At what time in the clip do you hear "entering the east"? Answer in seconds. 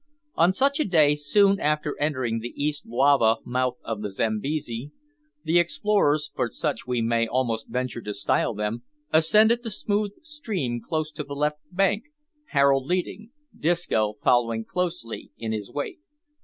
1.99-2.87